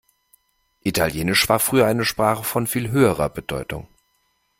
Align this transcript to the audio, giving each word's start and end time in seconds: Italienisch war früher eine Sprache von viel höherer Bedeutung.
Italienisch 0.81 1.47
war 1.47 1.59
früher 1.59 1.85
eine 1.85 2.05
Sprache 2.05 2.43
von 2.43 2.65
viel 2.65 2.89
höherer 2.89 3.29
Bedeutung. 3.29 3.87